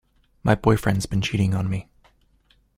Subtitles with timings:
[0.41, 1.87] My boyfriend's been cheating on me.